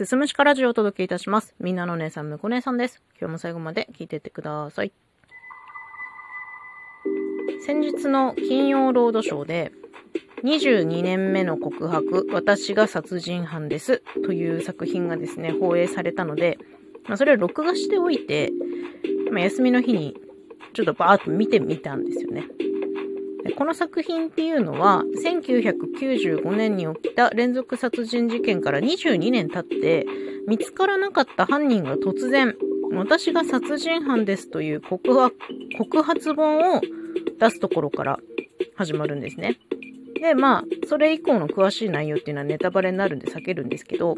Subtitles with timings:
[0.00, 1.54] すすむしかラジオをお届けいたします。
[1.60, 3.02] みんなの姉さん、むこ姉さんです。
[3.20, 4.92] 今日も最後まで聞いてってください。
[7.66, 9.72] 先日の金曜ロードショーで、
[10.42, 16.56] 22年目の告白、私が殺人犯ですという作品がですね、放映されたので、
[17.06, 18.52] まあ、それを録画しておいて、
[19.30, 20.16] まあ、休みの日に
[20.72, 22.44] ちょっとバーッと見てみたんですよね。
[23.56, 30.06] この作品っていうのは、1995年に起きた連続殺人事件から22年経って、
[30.46, 32.56] 見つからなかった犯人が突然、
[32.92, 35.36] 私が殺人犯ですという告白
[35.78, 36.80] 告発本を
[37.38, 38.18] 出すところから
[38.74, 39.58] 始まるんですね。
[40.20, 44.16] で、まあ、それ以降の詳しい内容っていうのはネタバレになるんで避けるんですけど、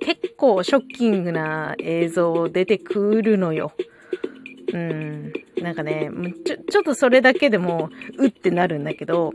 [0.00, 3.72] 結構ショッキングな映像出てくるのよ。
[4.72, 5.32] うん。
[5.60, 6.10] なんかね、
[6.44, 9.32] ちょ、ちょっとそれだけでも、うってなるんだけど、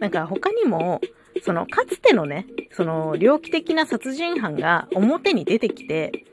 [0.00, 1.00] なんか他にも、
[1.42, 6.24] その、かつてのね、その、猟奇的な殺人犯が表に出てきて、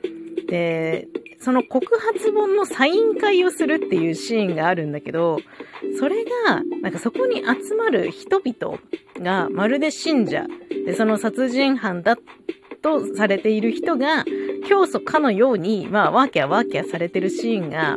[0.48, 1.08] で、
[1.40, 5.38] その告発本のサイン会をするっていうシーンがあるんだけど、
[5.98, 8.78] それが、なんかそこに集まる人々
[9.18, 10.46] がまるで信者、
[10.86, 12.16] で、その殺人犯だ
[12.80, 14.24] とされている人が、
[14.68, 17.96] 教祖かのように、まあ、ワーキャーワーキャーされてるシーンが、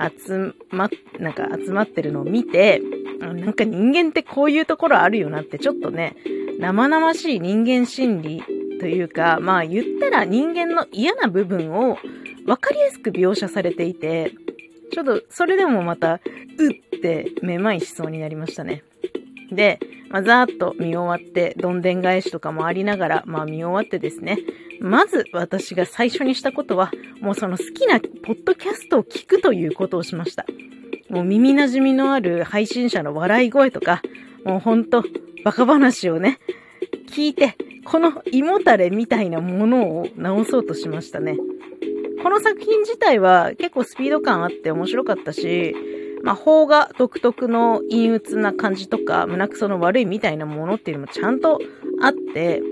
[0.00, 2.80] 集ま、なんか集まってるのを見て、
[3.20, 6.16] なんか人間ってこういうところあるよなってちょっとね、
[6.58, 8.42] 生々しい人間心理
[8.80, 11.98] というか、まあ言ったら人間の嫌な部分を
[12.46, 14.32] 分かりやすく描写されていて、
[14.92, 16.20] ちょっとそれでもまた、
[16.56, 18.84] うってめまいしそうになりましたね。
[19.50, 19.78] で、
[20.10, 24.38] まあ、ざーっと見終わって、どんでん返しとかもありながら、まあ見終わってですね、
[24.80, 30.46] まず私が最初にしたことは、もうその好きなポッドキャストを聞くということをしました。
[31.08, 34.02] もう耳馴染みのある配信者の笑い声とか、
[34.44, 35.04] もうほんと
[35.44, 36.38] バカ話をね、
[37.10, 41.36] 聞いて、この胃もたれみたいなものを直そうとしましたね。
[42.22, 45.74] この作品自体は結構スピード感あって面白かったし、
[46.24, 51.60] まあ、邦画独特の陰鬱な感じとか、胸くその悪いみたいなものっていうのもちゃんと
[52.00, 52.62] あって、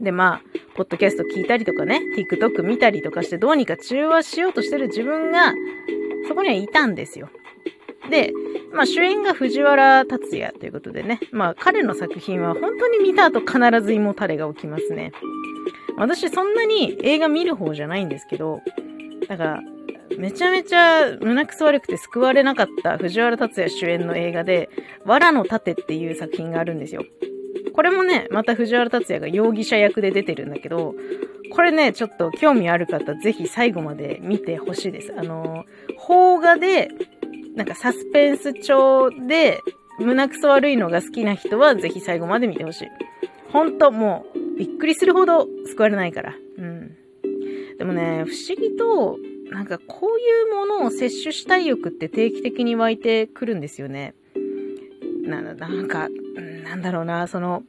[0.00, 0.42] で、まあ、
[0.74, 5.54] ポッドキャスト聞いたりとかね、TikTok 見たりとかしてどうにか中和しようとしてる自分が、
[6.28, 7.30] そこにはいたんですよ。
[8.10, 8.32] で、
[8.72, 15.12] まあ主演が藤原達也ということでね、まあ彼の作品は本当に見た後必ず胃もたれが起きますね。
[15.96, 18.60] 私そんなに映画見る方じゃないんですけど、
[19.28, 19.60] なんか、
[20.18, 24.68] めちゃめちゃ胸くそ悪くて救われなかった藤原達也主演の映画で、
[25.04, 27.04] 藁の盾っていう作品があるんですよ。
[27.74, 30.94] これもね、また藤原達也が容疑者役で出てるんだけど、
[31.50, 35.14] これね、ちょっと興味ある方、ぜひ最後まで見てほしいです。
[35.16, 35.64] あの、
[36.06, 36.90] 邦画で、
[37.54, 39.60] なんかサスペンス調で、
[39.98, 42.88] 胸くそ悪いのが好きな人は、ぜひ最後まで見てほしい。
[43.50, 46.34] ほんと、もう、びっくりするほど救われないから。
[46.58, 46.96] うん。
[47.78, 49.18] でもね、不思議と、
[49.52, 54.14] なんかこういうものを摂取したい欲って定期的に湧いてくるんですよね。
[55.24, 56.08] な、なんか、
[56.64, 57.62] なんだろうな、その、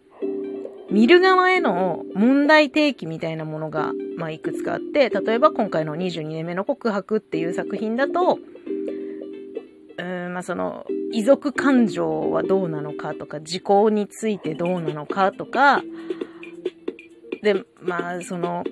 [0.89, 8.39] 見る側への問題提起みたいなものが、まあ、いくつかあって、例えば今回の22年目の告白っていう作品だと、
[9.97, 15.83] うーん、まあ、その、遺族感情はどうなのかとか、時効についてどうなのかとか、
[17.41, 18.63] で、まあ、その、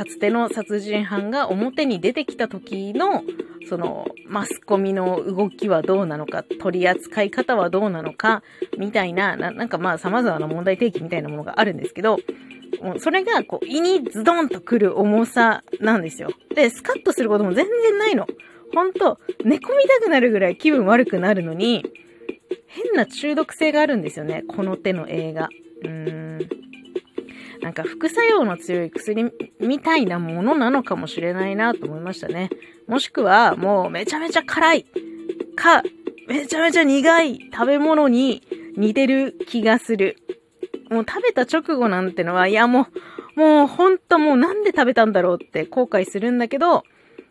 [0.00, 3.22] かつての殺人犯が表に出てきた時の、
[3.68, 8.42] その、マスコミの動きはどうなのか、取り扱い方はどうなのか、
[8.78, 12.18] みたいな、ななんかまあ様々な問題提起みたいなものがあるんですけど、
[12.80, 16.30] もうそれが、こう、胃にズドンとくる重さなんですよ。
[16.54, 18.26] で、スカッとすることも全然ないの。
[18.74, 21.84] ほんと、寝込みたくなるぐらい気分悪くなるのに、
[22.68, 24.44] 変な中毒性があるんですよね。
[24.48, 25.50] この手の映画。
[25.82, 26.19] うーん。
[27.60, 32.50] なんか副作用の強い薬みたいなものなのかもしれないなと思いましたね。
[32.86, 34.86] もしくは、もうめちゃめちゃ辛い
[35.56, 35.82] か、
[36.28, 38.42] めちゃめちゃ苦い食べ物に
[38.76, 40.16] 似てる気がする。
[40.90, 42.88] もう食べた直後なんてのは、いやも
[43.36, 46.84] う、もうほんともうなんで食べたんだろうって後悔するんだけど、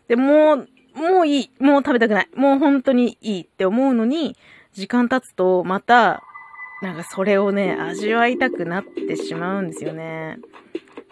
[0.08, 1.50] で、もう、もういい。
[1.60, 2.28] もう食べたくない。
[2.34, 4.36] もう本当にいいって思うのに、
[4.72, 6.22] 時間経つとまた
[6.82, 10.38] なんかそれをね、味わいたくなってしまうんですよね。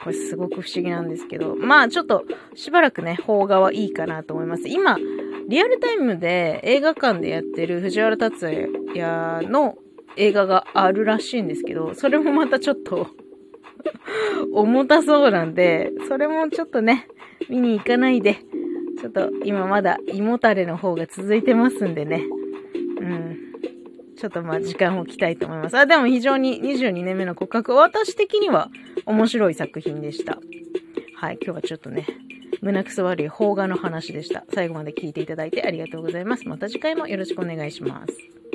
[0.02, 1.56] これすごく不思議なんですけど。
[1.56, 2.24] まあちょっと
[2.54, 4.68] しばらくね、邦画はいいかなと思います。
[4.68, 4.96] 今、
[5.48, 8.46] リアルタイムで映画館でやってる藤原達
[8.94, 9.76] 也の
[10.16, 13.08] 映画があるらしいんですけど、それもまたちょっと
[14.52, 17.08] 重たそうなんで、それもちょっとね、
[17.48, 18.36] 見に行かないで、
[19.00, 22.24] ちょっと今まだ胃もたれの方が続いてますんでね。
[23.00, 23.38] うん。
[24.18, 25.78] ちょっとまあ時間を置きたいと思います。
[25.78, 28.68] あ、でも非常に22年目の骨格、私的には
[29.06, 30.38] 面白い作品でした。
[31.14, 32.04] はい、今日はちょっとね、
[32.60, 34.44] 胸くそ悪い邦画の話でした。
[34.52, 36.48] 最後まで聞いていただいてありがとうございます。
[36.48, 38.47] また次回もよろしくお願いします。